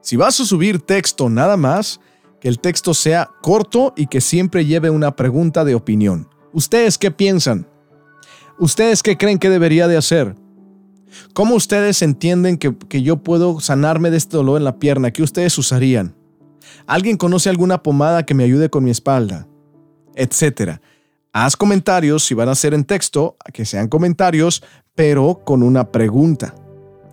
Si 0.00 0.16
vas 0.16 0.40
a 0.40 0.44
subir 0.44 0.80
texto 0.80 1.28
nada 1.28 1.56
más, 1.56 2.00
que 2.40 2.48
el 2.48 2.58
texto 2.58 2.94
sea 2.94 3.30
corto 3.42 3.92
y 3.96 4.06
que 4.06 4.20
siempre 4.20 4.64
lleve 4.64 4.90
una 4.90 5.14
pregunta 5.14 5.64
de 5.64 5.74
opinión. 5.74 6.28
¿Ustedes 6.52 6.98
qué 6.98 7.10
piensan? 7.10 7.68
¿Ustedes 8.58 9.02
qué 9.02 9.16
creen 9.16 9.38
que 9.38 9.50
debería 9.50 9.86
de 9.86 9.96
hacer? 9.96 10.34
¿Cómo 11.32 11.54
ustedes 11.54 12.02
entienden 12.02 12.58
que, 12.58 12.76
que, 12.76 13.02
yo 13.02 13.18
puedo 13.18 13.60
sanarme 13.60 14.10
de 14.10 14.16
este 14.16 14.36
dolor 14.36 14.58
en 14.58 14.64
la 14.64 14.78
pierna? 14.78 15.10
¿Qué 15.10 15.22
ustedes 15.22 15.56
usarían? 15.58 16.14
¿Alguien 16.86 17.16
conoce 17.16 17.48
alguna 17.48 17.82
pomada 17.82 18.24
que 18.24 18.34
me 18.34 18.44
ayude 18.44 18.70
con 18.70 18.84
mi 18.84 18.90
espalda? 18.90 19.46
Etcétera. 20.14 20.80
Haz 21.32 21.56
comentarios, 21.56 22.24
si 22.24 22.34
van 22.34 22.48
a 22.48 22.54
ser 22.54 22.74
en 22.74 22.84
texto, 22.84 23.36
que 23.52 23.64
sean 23.64 23.88
comentarios, 23.88 24.62
pero 24.94 25.42
con 25.44 25.62
una 25.62 25.92
pregunta. 25.92 26.54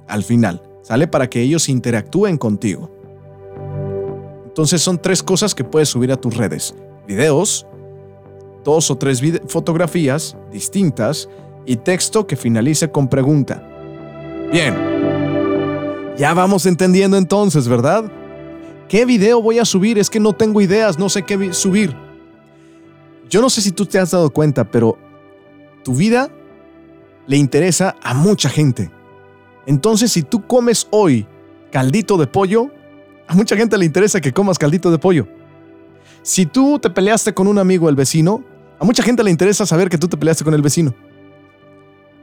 Al 0.08 0.24
final, 0.24 0.62
¿sale? 0.82 1.08
Para 1.08 1.30
que 1.30 1.42
ellos 1.42 1.70
interactúen 1.70 2.38
contigo. 2.38 2.92
Entonces 4.46 4.82
son 4.82 5.02
tres 5.02 5.22
cosas 5.22 5.54
que 5.54 5.64
puedes 5.64 5.90
subir 5.90 6.12
a 6.12 6.16
tus 6.16 6.38
redes. 6.38 6.74
Videos, 7.08 7.68
dos 8.64 8.90
o 8.90 8.98
tres 8.98 9.22
fotografías 9.48 10.38
distintas 10.52 11.30
y 11.66 11.75
texto 11.75 12.25
que 12.25 12.36
finalice 12.36 12.90
con 12.90 13.10
pregunta. 13.10 13.75
Bien. 14.52 14.75
Ya 16.18 16.34
vamos 16.34 16.66
entendiendo 16.66 17.18
entonces, 17.18 17.68
¿verdad? 17.68 18.12
¿Qué 18.88 19.06
video 19.06 19.42
voy 19.42 19.60
a 19.60 19.66
subir? 19.66 19.98
Es 19.98 20.10
que 20.10 20.20
no 20.20 20.34
tengo 20.34 20.62
ideas, 20.62 20.98
no 20.98 21.10
sé 21.10 21.24
qué 21.24 21.54
subir. 21.54 21.96
Yo 23.30 23.42
no 23.42 23.50
sé 23.50 23.62
si 23.62 23.72
tú 23.72 23.86
te 23.86 24.00
has 24.00 24.12
dado 24.12 24.30
cuenta, 24.30 24.64
pero 24.64 24.98
tu 25.84 25.96
vida 25.96 26.30
le 27.28 27.38
interesa 27.38 27.96
a 28.02 28.14
mucha 28.14 28.50
gente. 28.50 28.92
Entonces, 29.66 30.12
si 30.12 30.22
tú 30.22 30.46
comes 30.46 30.88
hoy 30.92 31.28
caldito 31.72 32.18
de 32.18 32.28
pollo, 32.28 32.72
a 33.28 33.34
mucha 33.34 33.58
gente 33.58 33.78
le 33.78 33.86
interesa 33.86 34.22
que 34.22 34.32
comas 34.32 34.60
caldito 34.60 34.92
de 34.92 35.00
pollo. 35.00 35.28
Si 36.22 36.46
tú 36.46 36.80
te 36.80 36.90
peleaste 36.90 37.34
con 37.34 37.48
un 37.48 37.58
amigo, 37.58 37.90
el 37.90 37.96
vecino, 37.96 38.44
a 38.80 38.86
mucha 38.86 39.04
gente 39.04 39.24
le 39.24 39.32
interesa 39.32 39.66
saber 39.66 39.90
que 39.90 39.98
tú 39.98 40.08
te 40.08 40.18
peleaste 40.18 40.44
con 40.44 40.54
el 40.54 40.62
vecino. 40.62 40.94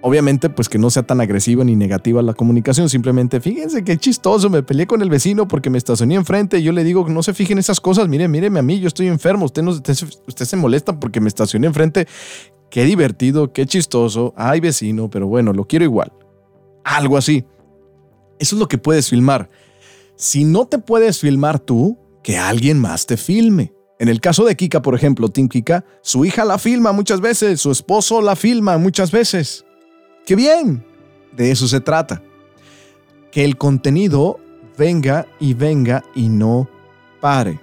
Obviamente, 0.04 0.50
pues 0.50 0.68
que 0.68 0.78
no 0.78 0.90
sea 0.90 1.04
tan 1.04 1.21
agresiva 1.21 1.62
ni 1.62 1.76
negativa 1.76 2.21
la 2.23 2.35
comunicación. 2.35 2.88
Simplemente, 2.88 3.40
fíjense 3.40 3.85
qué 3.85 3.97
chistoso, 3.97 4.50
me 4.50 4.64
peleé 4.64 4.88
con 4.88 5.00
el 5.00 5.09
vecino 5.09 5.47
porque 5.47 5.71
me 5.71 5.78
estacioné 5.78 6.16
enfrente. 6.16 6.59
Y 6.59 6.64
yo 6.64 6.73
le 6.73 6.82
digo, 6.82 7.09
no 7.09 7.23
se 7.23 7.32
fijen 7.32 7.59
esas 7.59 7.80
cosas. 7.80 8.09
Mire, 8.09 8.26
míreme 8.26 8.59
a 8.59 8.62
mí, 8.62 8.80
yo 8.80 8.88
estoy 8.88 9.06
enfermo. 9.06 9.44
Usted, 9.44 9.62
no, 9.62 9.71
usted, 9.71 10.44
se 10.44 10.56
molesta 10.56 10.99
porque 10.99 11.21
me 11.21 11.28
estacioné 11.28 11.68
enfrente. 11.68 12.09
Qué 12.68 12.85
divertido, 12.85 13.52
qué 13.52 13.64
chistoso. 13.64 14.35
Ay, 14.37 14.59
vecino, 14.59 15.09
pero 15.09 15.28
bueno, 15.28 15.52
lo 15.52 15.68
quiero 15.68 15.85
igual. 15.85 16.12
Algo 16.82 17.16
así. 17.16 17.44
Eso 18.40 18.56
es 18.56 18.61
lo 18.61 18.66
que 18.66 18.78
puedes 18.78 19.09
filmar. 19.09 19.50
Si 20.16 20.44
no 20.44 20.66
te 20.66 20.78
puedes 20.78 21.21
filmar 21.21 21.61
tú, 21.61 21.97
que 22.25 22.38
alguien 22.38 22.80
más 22.80 23.06
te 23.06 23.16
filme. 23.16 23.73
En 24.00 24.09
el 24.09 24.21
caso 24.21 24.44
de 24.44 24.56
Kika, 24.56 24.82
por 24.82 24.97
ejemplo, 24.97 25.28
Tim 25.28 25.49
Kika, 25.49 25.85
su 26.02 26.25
hija 26.25 26.44
la 26.44 26.59
filma 26.59 26.90
muchas 26.90 27.21
veces, 27.21 27.61
su 27.61 27.71
esposo 27.71 28.21
la 28.21 28.35
filma 28.35 28.76
muchas 28.78 29.12
veces. 29.12 29.64
¡Qué 30.26 30.37
bien! 30.37 30.85
De 31.37 31.50
eso 31.50 31.67
se 31.67 31.81
trata. 31.81 32.23
Que 33.31 33.45
el 33.45 33.57
contenido 33.57 34.38
venga 34.76 35.26
y 35.41 35.55
venga 35.55 36.05
y 36.14 36.29
no 36.29 36.69
pare. 37.21 37.61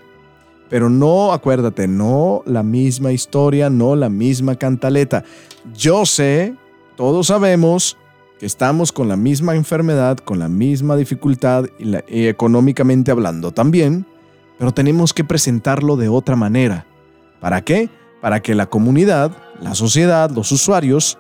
Pero 0.70 0.90
no, 0.90 1.34
acuérdate, 1.34 1.88
no 1.88 2.44
la 2.46 2.64
misma 2.64 3.12
historia, 3.12 3.70
no 3.70 3.96
la 3.96 4.10
misma 4.10 4.56
cantaleta. 4.56 5.24
Yo 5.76 6.06
sé, 6.06 6.56
todos 6.96 7.28
sabemos 7.28 7.98
que 8.40 8.46
estamos 8.46 8.92
con 8.92 9.08
la 9.08 9.18
misma 9.18 9.56
enfermedad, 9.56 10.18
con 10.18 10.40
la 10.40 10.48
misma 10.48 10.96
dificultad 10.96 11.66
y, 11.80 12.28
económicamente 12.28 13.12
hablando 13.12 13.52
también, 13.52 14.06
pero 14.58 14.72
tenemos 14.72 15.14
que 15.14 15.24
presentarlo 15.24 15.98
de 15.98 16.10
otra 16.10 16.36
manera. 16.36 16.86
¿Para 17.40 17.62
qué? 17.62 17.90
Para 18.22 18.42
que 18.42 18.54
la 18.54 18.68
comunidad, 18.68 19.32
la 19.62 19.76
sociedad, 19.76 20.30
los 20.30 20.52
usuarios 20.52 21.18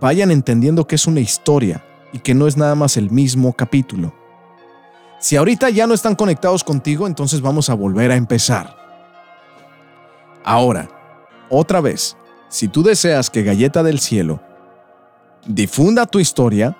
vayan 0.00 0.30
entendiendo 0.30 0.86
que 0.86 0.94
es 0.94 1.06
una 1.06 1.20
historia 1.20 1.84
y 2.12 2.18
que 2.18 2.34
no 2.34 2.46
es 2.46 2.56
nada 2.56 2.74
más 2.74 2.96
el 2.96 3.10
mismo 3.10 3.52
capítulo. 3.52 4.14
Si 5.20 5.36
ahorita 5.36 5.70
ya 5.70 5.86
no 5.86 5.94
están 5.94 6.14
conectados 6.14 6.62
contigo, 6.62 7.06
entonces 7.06 7.40
vamos 7.40 7.70
a 7.70 7.74
volver 7.74 8.10
a 8.10 8.16
empezar. 8.16 8.76
Ahora, 10.44 10.88
otra 11.50 11.80
vez, 11.80 12.16
si 12.48 12.68
tú 12.68 12.82
deseas 12.82 13.30
que 13.30 13.42
Galleta 13.42 13.82
del 13.82 13.98
Cielo 13.98 14.40
difunda 15.46 16.06
tu 16.06 16.20
historia, 16.20 16.76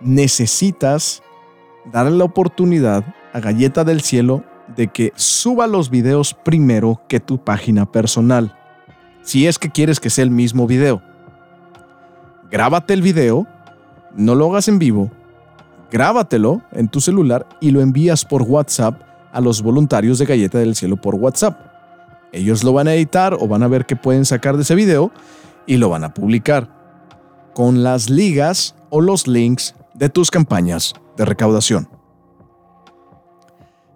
necesitas 0.00 1.22
darle 1.92 2.16
la 2.16 2.24
oportunidad 2.24 3.04
a 3.32 3.40
Galleta 3.40 3.84
del 3.84 4.02
Cielo 4.02 4.44
de 4.76 4.88
que 4.88 5.12
suba 5.16 5.66
los 5.66 5.90
videos 5.90 6.34
primero 6.34 7.02
que 7.08 7.20
tu 7.20 7.42
página 7.42 7.90
personal. 7.90 8.56
Si 9.22 9.46
es 9.46 9.58
que 9.58 9.70
quieres 9.70 10.00
que 10.00 10.10
sea 10.10 10.24
el 10.24 10.30
mismo 10.30 10.66
video. 10.66 11.02
Grábate 12.52 12.92
el 12.92 13.00
video, 13.00 13.46
no 14.14 14.34
lo 14.34 14.50
hagas 14.50 14.68
en 14.68 14.78
vivo, 14.78 15.10
grábatelo 15.90 16.60
en 16.72 16.86
tu 16.86 17.00
celular 17.00 17.48
y 17.62 17.70
lo 17.70 17.80
envías 17.80 18.26
por 18.26 18.42
WhatsApp 18.42 19.00
a 19.32 19.40
los 19.40 19.62
voluntarios 19.62 20.18
de 20.18 20.26
Galleta 20.26 20.58
del 20.58 20.76
Cielo 20.76 20.98
por 20.98 21.14
WhatsApp. 21.14 21.58
Ellos 22.30 22.62
lo 22.62 22.74
van 22.74 22.88
a 22.88 22.94
editar 22.94 23.32
o 23.40 23.48
van 23.48 23.62
a 23.62 23.68
ver 23.68 23.86
qué 23.86 23.96
pueden 23.96 24.26
sacar 24.26 24.56
de 24.56 24.64
ese 24.64 24.74
video 24.74 25.12
y 25.66 25.78
lo 25.78 25.88
van 25.88 26.04
a 26.04 26.12
publicar. 26.12 26.82
con 27.54 27.82
las 27.82 28.08
ligas 28.08 28.74
o 28.88 29.02
los 29.02 29.26
links 29.26 29.74
de 29.94 30.08
tus 30.08 30.30
campañas 30.30 30.94
de 31.18 31.26
recaudación. 31.26 31.86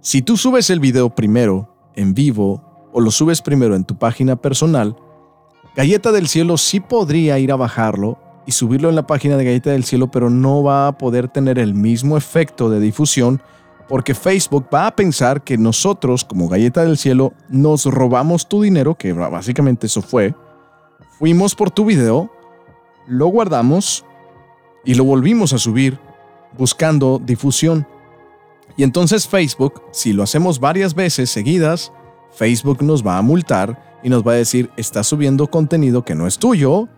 Si 0.00 0.20
tú 0.20 0.36
subes 0.36 0.68
el 0.68 0.78
video 0.78 1.08
primero, 1.14 1.74
en 1.94 2.12
vivo, 2.12 2.62
o 2.92 3.00
lo 3.00 3.10
subes 3.10 3.40
primero 3.40 3.74
en 3.74 3.84
tu 3.84 3.96
página 3.96 4.36
personal, 4.36 4.96
Galleta 5.74 6.12
del 6.12 6.28
Cielo 6.28 6.58
sí 6.58 6.80
podría 6.80 7.38
ir 7.38 7.50
a 7.50 7.56
bajarlo 7.56 8.18
y 8.46 8.52
subirlo 8.52 8.88
en 8.88 8.94
la 8.94 9.06
página 9.06 9.36
de 9.36 9.44
Galleta 9.44 9.70
del 9.70 9.84
Cielo, 9.84 10.10
pero 10.10 10.30
no 10.30 10.62
va 10.62 10.88
a 10.88 10.98
poder 10.98 11.28
tener 11.28 11.58
el 11.58 11.74
mismo 11.74 12.16
efecto 12.16 12.70
de 12.70 12.80
difusión 12.80 13.42
porque 13.88 14.14
Facebook 14.14 14.66
va 14.72 14.88
a 14.88 14.96
pensar 14.96 15.42
que 15.42 15.56
nosotros, 15.56 16.24
como 16.24 16.48
Galleta 16.48 16.82
del 16.82 16.98
Cielo, 16.98 17.32
nos 17.48 17.84
robamos 17.84 18.48
tu 18.48 18.62
dinero, 18.62 18.96
que 18.96 19.12
básicamente 19.12 19.86
eso 19.86 20.02
fue, 20.02 20.34
fuimos 21.18 21.54
por 21.54 21.70
tu 21.70 21.84
video, 21.84 22.30
lo 23.06 23.28
guardamos 23.28 24.04
y 24.84 24.94
lo 24.94 25.04
volvimos 25.04 25.52
a 25.52 25.58
subir 25.58 25.98
buscando 26.58 27.20
difusión. 27.24 27.86
Y 28.76 28.82
entonces 28.82 29.28
Facebook, 29.28 29.82
si 29.92 30.12
lo 30.12 30.22
hacemos 30.22 30.58
varias 30.58 30.94
veces 30.94 31.30
seguidas, 31.30 31.92
Facebook 32.32 32.82
nos 32.82 33.06
va 33.06 33.18
a 33.18 33.22
multar 33.22 34.00
y 34.02 34.08
nos 34.08 34.26
va 34.26 34.32
a 34.32 34.36
decir, 34.36 34.70
estás 34.76 35.06
subiendo 35.06 35.48
contenido 35.48 36.04
que 36.04 36.14
no 36.14 36.26
es 36.26 36.38
tuyo, 36.38 36.88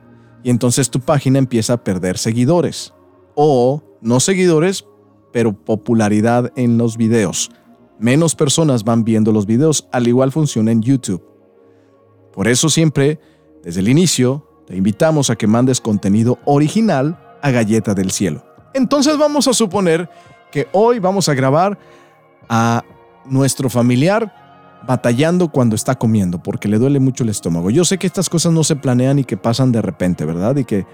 y 0.42 0.50
entonces 0.50 0.90
tu 0.90 1.00
página 1.00 1.38
empieza 1.38 1.74
a 1.74 1.84
perder 1.84 2.18
seguidores. 2.18 2.94
O 3.34 3.82
no 4.00 4.20
seguidores, 4.20 4.86
pero 5.32 5.52
popularidad 5.52 6.52
en 6.56 6.78
los 6.78 6.96
videos. 6.96 7.50
Menos 7.98 8.34
personas 8.34 8.84
van 8.84 9.04
viendo 9.04 9.32
los 9.32 9.46
videos, 9.46 9.88
al 9.92 10.06
igual 10.06 10.32
funciona 10.32 10.70
en 10.70 10.82
YouTube. 10.82 11.24
Por 12.32 12.46
eso 12.46 12.68
siempre, 12.68 13.18
desde 13.62 13.80
el 13.80 13.88
inicio, 13.88 14.46
te 14.66 14.76
invitamos 14.76 15.30
a 15.30 15.36
que 15.36 15.46
mandes 15.46 15.80
contenido 15.80 16.38
original 16.44 17.18
a 17.42 17.50
Galleta 17.50 17.94
del 17.94 18.10
Cielo. 18.10 18.44
Entonces 18.74 19.18
vamos 19.18 19.48
a 19.48 19.52
suponer 19.52 20.08
que 20.52 20.68
hoy 20.72 20.98
vamos 20.98 21.28
a 21.28 21.34
grabar 21.34 21.78
a 22.48 22.84
nuestro 23.24 23.68
familiar 23.68 24.32
batallando 24.86 25.48
cuando 25.48 25.74
está 25.74 25.96
comiendo 25.96 26.42
porque 26.42 26.68
le 26.68 26.78
duele 26.78 27.00
mucho 27.00 27.24
el 27.24 27.30
estómago. 27.30 27.70
Yo 27.70 27.84
sé 27.84 27.98
que 27.98 28.06
estas 28.06 28.28
cosas 28.28 28.52
no 28.52 28.64
se 28.64 28.76
planean 28.76 29.18
y 29.18 29.24
que 29.24 29.36
pasan 29.36 29.72
de 29.72 29.82
repente, 29.82 30.24
¿verdad? 30.24 30.56
Y 30.56 30.64
que 30.64 30.86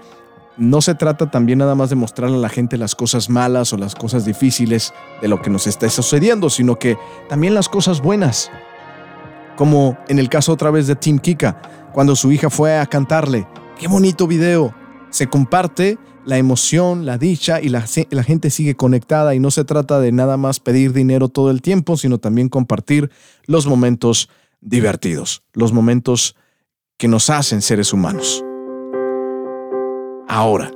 no 0.57 0.81
se 0.81 0.95
trata 0.95 1.29
también 1.29 1.59
nada 1.59 1.75
más 1.75 1.89
de 1.89 1.95
mostrarle 1.95 2.37
a 2.37 2.39
la 2.39 2.49
gente 2.49 2.77
las 2.77 2.95
cosas 2.95 3.29
malas 3.29 3.73
o 3.73 3.77
las 3.77 3.95
cosas 3.95 4.25
difíciles 4.25 4.93
de 5.21 5.27
lo 5.27 5.41
que 5.41 5.49
nos 5.49 5.67
está 5.67 5.89
sucediendo, 5.89 6.49
sino 6.49 6.79
que 6.79 6.97
también 7.27 7.53
las 7.53 7.69
cosas 7.69 8.01
buenas. 8.01 8.51
Como 9.57 9.97
en 10.07 10.19
el 10.19 10.29
caso 10.29 10.53
otra 10.53 10.71
vez 10.71 10.87
de 10.87 10.95
Tim 10.95 11.19
Kika, 11.19 11.61
cuando 11.93 12.15
su 12.15 12.31
hija 12.31 12.49
fue 12.49 12.77
a 12.77 12.85
cantarle, 12.85 13.47
qué 13.77 13.87
bonito 13.87 14.27
video. 14.27 14.73
Se 15.09 15.27
comparte 15.27 15.97
la 16.25 16.37
emoción, 16.37 17.05
la 17.05 17.17
dicha 17.17 17.61
y 17.61 17.69
la, 17.69 17.81
gente 17.81 18.49
sigue 18.49 18.75
conectada 18.75 19.35
y 19.35 19.39
no 19.39 19.51
se 19.51 19.63
trata 19.63 19.99
de 19.99 20.11
nada 20.11 20.37
más 20.37 20.59
pedir 20.59 20.91
dinero 20.91 21.29
todo 21.29 21.51
el 21.51 21.61
tiempo, 21.61 21.97
sino 21.97 22.17
también 22.17 22.49
compartir 22.49 23.11
los 23.45 23.67
momentos 23.67 24.29
divertidos, 24.59 25.43
los 25.53 25.71
momentos 25.71 26.35
que 26.97 27.07
nos 27.07 27.29
hacen 27.29 27.61
seres 27.61 27.93
humanos. 27.93 28.43
Ahora, 30.27 30.71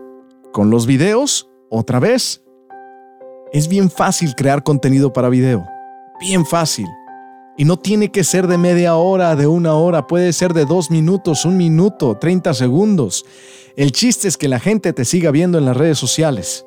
con 0.53 0.69
los 0.69 0.85
videos, 0.85 1.49
otra 1.69 1.99
vez, 1.99 2.43
es 3.51 3.67
bien 3.67 3.89
fácil 3.89 4.35
crear 4.35 4.63
contenido 4.63 5.11
para 5.11 5.29
video. 5.29 5.65
Bien 6.19 6.45
fácil. 6.45 6.87
Y 7.59 7.65
no 7.65 7.77
tiene 7.77 8.09
que 8.09 8.23
ser 8.23 8.47
de 8.47 8.57
media 8.57 8.95
hora, 8.95 9.35
de 9.35 9.45
una 9.45 9.73
hora, 9.73 10.07
puede 10.07 10.31
ser 10.31 10.53
de 10.53 10.63
dos 10.63 10.89
minutos, 10.89 11.43
un 11.43 11.57
minuto, 11.57 12.15
30 12.17 12.53
segundos. 12.53 13.25
El 13.75 13.91
chiste 13.91 14.29
es 14.29 14.37
que 14.37 14.47
la 14.47 14.61
gente 14.61 14.93
te 14.93 15.03
siga 15.03 15.29
viendo 15.29 15.57
en 15.57 15.65
las 15.65 15.75
redes 15.75 15.97
sociales. 15.97 16.65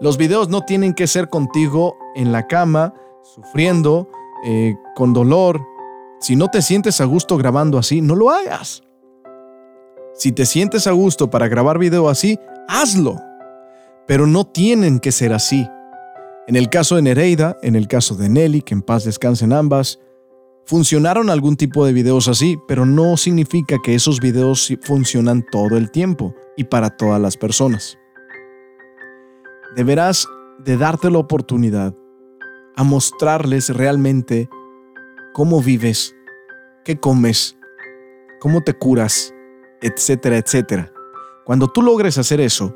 Los 0.00 0.16
videos 0.16 0.48
no 0.48 0.62
tienen 0.62 0.94
que 0.94 1.06
ser 1.06 1.28
contigo 1.28 1.98
en 2.14 2.32
la 2.32 2.46
cama, 2.46 2.94
sufriendo, 3.34 4.08
eh, 4.46 4.74
con 4.96 5.12
dolor. 5.12 5.60
Si 6.18 6.34
no 6.34 6.48
te 6.48 6.62
sientes 6.62 7.02
a 7.02 7.04
gusto 7.04 7.36
grabando 7.36 7.76
así, 7.76 8.00
no 8.00 8.16
lo 8.16 8.30
hagas. 8.30 8.82
Si 10.14 10.32
te 10.32 10.46
sientes 10.46 10.86
a 10.86 10.92
gusto 10.92 11.28
para 11.28 11.46
grabar 11.46 11.78
video 11.78 12.08
así, 12.08 12.38
hazlo. 12.68 13.16
Pero 14.06 14.26
no 14.26 14.46
tienen 14.46 14.98
que 14.98 15.12
ser 15.12 15.34
así. 15.34 15.68
En 16.46 16.56
el 16.56 16.68
caso 16.68 16.96
de 16.96 17.02
Nereida, 17.02 17.56
en 17.62 17.76
el 17.76 17.86
caso 17.86 18.16
de 18.16 18.28
Nelly, 18.28 18.62
que 18.62 18.74
en 18.74 18.82
paz 18.82 19.04
descansen 19.04 19.52
ambas, 19.52 20.00
funcionaron 20.66 21.30
algún 21.30 21.56
tipo 21.56 21.84
de 21.84 21.92
videos 21.92 22.28
así, 22.28 22.58
pero 22.66 22.86
no 22.86 23.16
significa 23.16 23.76
que 23.82 23.94
esos 23.94 24.20
videos 24.20 24.72
funcionan 24.82 25.44
todo 25.50 25.76
el 25.76 25.90
tiempo 25.90 26.34
y 26.56 26.64
para 26.64 26.90
todas 26.96 27.20
las 27.20 27.36
personas. 27.36 27.98
Deberás 29.76 30.26
de 30.64 30.76
darte 30.76 31.10
la 31.10 31.18
oportunidad 31.18 31.94
a 32.76 32.84
mostrarles 32.84 33.68
realmente 33.70 34.48
cómo 35.32 35.62
vives, 35.62 36.14
qué 36.84 36.98
comes, 36.98 37.56
cómo 38.40 38.62
te 38.62 38.74
curas, 38.74 39.34
etcétera, 39.82 40.38
etcétera. 40.38 40.92
Cuando 41.44 41.68
tú 41.68 41.82
logres 41.82 42.18
hacer 42.18 42.40
eso, 42.40 42.74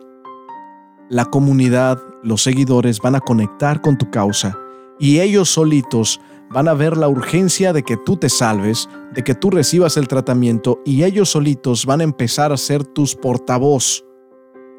la 1.09 1.25
comunidad, 1.27 1.99
los 2.23 2.43
seguidores 2.43 3.01
van 3.01 3.15
a 3.15 3.21
conectar 3.21 3.81
con 3.81 3.99
tu 3.99 4.11
causa 4.11 4.59
y 4.99 5.21
ellos 5.21 5.51
solitos 5.51 6.21
van 6.51 6.69
a 6.69 6.75
ver 6.75 6.97
la 6.97 7.09
urgencia 7.09 7.73
de 7.73 7.83
que 7.83 7.97
tú 7.97 8.17
te 8.17 8.29
salves, 8.29 8.89
de 9.13 9.25
que 9.25 9.35
tú 9.35 9.51
recibas 9.51 9.97
el 9.97 10.09
tratamiento 10.09 10.81
y 10.85 11.05
ellos 11.05 11.31
solitos 11.31 11.87
van 11.87 12.01
a 12.01 12.05
empezar 12.05 12.53
a 12.53 12.57
ser 12.57 12.85
tus 12.85 13.15
portavoz 13.15 14.05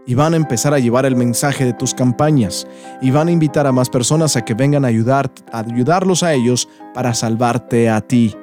y 0.07 0.13
van 0.13 0.33
a 0.33 0.37
empezar 0.37 0.73
a 0.73 0.79
llevar 0.79 1.05
el 1.05 1.15
mensaje 1.15 1.65
de 1.65 1.73
tus 1.73 1.93
campañas 1.93 2.67
y 3.01 3.11
van 3.11 3.27
a 3.27 3.31
invitar 3.31 3.67
a 3.67 3.71
más 3.71 3.89
personas 3.89 4.35
a 4.35 4.45
que 4.45 4.53
vengan 4.53 4.85
a 4.85 4.89
ayudar 4.89 5.31
a 5.51 5.59
ayudarlos 5.59 6.23
a 6.23 6.33
ellos 6.33 6.69
para 6.93 7.13
salvarte 7.13 7.89
a 7.89 8.01
ti. 8.01 8.35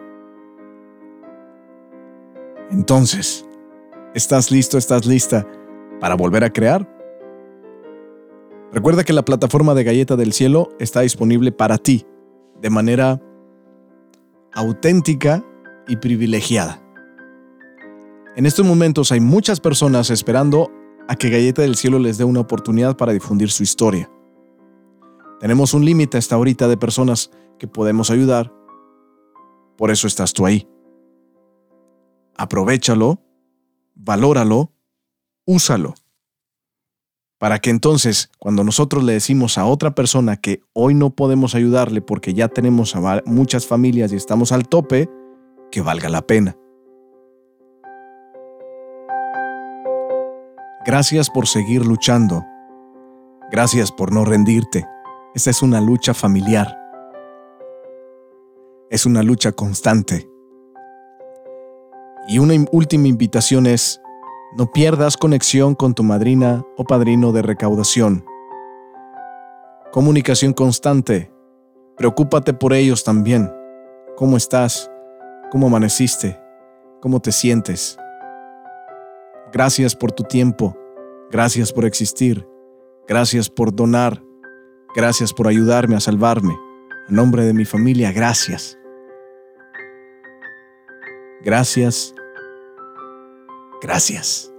Entonces, 2.71 3.47
¿Estás 4.15 4.51
listo, 4.51 4.77
estás 4.77 5.07
lista 5.07 5.47
para 5.99 6.15
volver 6.17 6.45
a 6.45 6.53
crear? 6.53 6.87
Recuerda 8.73 9.05
que 9.05 9.13
la 9.13 9.25
plataforma 9.25 9.75
de 9.75 9.85
Galleta 9.85 10.17
del 10.17 10.33
Cielo 10.33 10.71
está 10.79 11.01
disponible 11.01 11.53
para 11.53 11.79
ti 11.79 12.07
de 12.61 12.71
manera 12.71 13.21
auténtica 14.53 15.45
y 15.89 15.97
privilegiada. 15.97 16.83
En 18.35 18.47
estos 18.47 18.65
momentos 18.65 19.13
hay 19.13 19.21
muchas 19.21 19.61
personas 19.61 20.11
esperando 20.11 20.71
a 21.09 21.17
que 21.17 21.29
Galleta 21.29 21.63
del 21.63 21.77
Cielo 21.77 21.99
les 21.99 22.17
dé 22.17 22.25
una 22.25 22.41
oportunidad 22.41 22.97
para 22.97 23.13
difundir 23.13 23.51
su 23.51 23.63
historia. 23.63 24.11
Tenemos 25.41 25.75
un 25.75 25.85
límite 25.85 26.17
hasta 26.17 26.37
ahorita 26.37 26.69
de 26.69 26.77
personas 26.77 27.31
que 27.59 27.67
podemos 27.67 28.11
ayudar. 28.11 28.53
Por 29.77 29.91
eso 29.91 30.07
estás 30.07 30.33
tú 30.33 30.47
ahí. 30.47 30.67
Aprovechalo 32.37 33.21
valóralo, 33.95 34.73
úsalo. 35.45 35.95
Para 37.43 37.59
que 37.59 37.71
entonces, 37.71 38.31
cuando 38.39 38.63
nosotros 38.63 39.03
le 39.03 39.15
decimos 39.15 39.59
a 39.59 39.67
otra 39.67 39.97
persona 39.97 40.37
que 40.37 40.63
hoy 40.75 40.95
no 40.95 41.11
podemos 41.11 41.57
ayudarle 41.57 42.01
porque 42.01 42.35
ya 42.35 42.47
tenemos 42.47 42.95
a 42.95 43.21
muchas 43.27 43.67
familias 43.67 44.13
y 44.13 44.17
estamos 44.17 44.53
al 44.53 44.69
tope, 44.69 45.11
que 45.73 45.81
valga 45.81 46.09
la 46.09 46.23
pena. 46.23 46.57
Gracias 50.87 51.31
por 51.31 51.49
seguir 51.49 51.85
luchando. 51.85 52.45
Gracias 53.51 53.91
por 53.91 54.13
no 54.13 54.25
rendirte. 54.25 54.87
Esta 55.35 55.51
es 55.51 55.63
una 55.63 55.81
lucha 55.81 56.15
familiar. 56.15 56.79
Es 58.89 59.05
una 59.05 59.25
lucha 59.25 59.51
constante. 59.51 60.31
Y 62.29 62.39
una 62.39 62.55
última 62.71 63.09
invitación 63.09 63.67
es, 63.67 64.01
no 64.57 64.71
pierdas 64.71 65.17
conexión 65.17 65.75
con 65.75 65.95
tu 65.95 66.03
madrina 66.03 66.65
o 66.77 66.85
padrino 66.85 67.33
de 67.33 67.43
recaudación. 67.43 68.25
Comunicación 69.93 70.53
constante. 70.53 71.33
Preocúpate 71.97 72.53
por 72.53 72.73
ellos 72.73 73.05
también. 73.05 73.51
¿Cómo 74.17 74.37
estás? 74.37 74.91
¿Cómo 75.51 75.67
amaneciste? 75.69 76.39
¿Cómo 77.01 77.21
te 77.21 77.33
sientes? 77.33 77.99
Gracias 79.53 79.97
por 79.97 80.13
tu 80.13 80.25
tiempo. 80.25 80.77
Gracias 81.31 81.73
por 81.73 81.85
existir. 81.85 82.47
Gracias 83.09 83.51
por 83.51 83.75
donar. 83.75 84.23
Gracias 84.95 85.33
por 85.33 85.49
ayudarme 85.49 85.97
a 85.97 86.01
salvarme. 86.01 86.55
A 87.09 87.13
nombre 87.13 87.45
de 87.45 87.55
mi 87.55 87.65
familia, 87.65 88.13
gracias. 88.13 88.79
Gracias. 91.43 92.15
Gracias. 93.83 94.53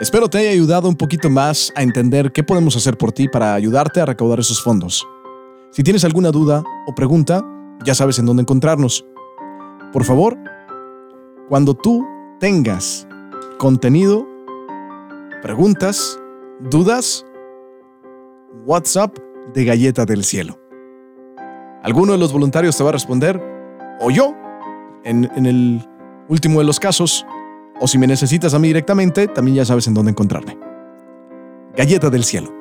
Espero 0.00 0.28
te 0.28 0.38
haya 0.38 0.50
ayudado 0.50 0.88
un 0.88 0.96
poquito 0.96 1.30
más 1.30 1.72
a 1.76 1.82
entender 1.82 2.32
qué 2.32 2.42
podemos 2.42 2.74
hacer 2.74 2.96
por 2.96 3.12
ti 3.12 3.28
para 3.28 3.54
ayudarte 3.54 4.00
a 4.00 4.06
recaudar 4.06 4.40
esos 4.40 4.62
fondos. 4.62 5.06
Si 5.70 5.82
tienes 5.82 6.04
alguna 6.04 6.30
duda 6.30 6.64
o 6.86 6.94
pregunta, 6.94 7.44
ya 7.84 7.94
sabes 7.94 8.18
en 8.18 8.26
dónde 8.26 8.40
encontrarnos. 8.40 9.04
Por 9.92 10.04
favor, 10.04 10.36
cuando 11.48 11.74
tú 11.74 12.04
tengas 12.40 13.06
contenido, 13.58 14.26
preguntas, 15.42 16.18
dudas, 16.70 17.24
WhatsApp 18.64 19.16
de 19.54 19.64
Galleta 19.64 20.06
del 20.06 20.24
Cielo. 20.24 20.58
Alguno 21.82 22.12
de 22.12 22.18
los 22.18 22.32
voluntarios 22.32 22.76
te 22.76 22.82
va 22.82 22.88
a 22.88 22.94
responder, 22.94 23.59
o 24.00 24.10
yo, 24.10 24.34
en, 25.04 25.24
el 25.46 25.86
último 26.28 26.58
de 26.58 26.64
los 26.64 26.80
casos, 26.80 27.24
o 27.80 27.86
si 27.86 27.98
me 27.98 28.06
necesitas 28.06 28.54
a 28.54 28.58
mí 28.58 28.68
directamente, 28.68 29.28
también 29.28 29.56
ya 29.56 29.64
sabes 29.64 29.86
en 29.86 29.94
dónde 29.94 30.10
encontrarme. 30.10 30.58
Galleta 31.76 32.10
del 32.10 32.24
Cielo 32.24 32.59